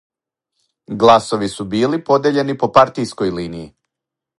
[1.03, 3.75] Гласови су били подељени по партијској линији.